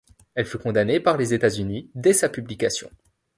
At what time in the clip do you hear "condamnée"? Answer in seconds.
0.57-0.99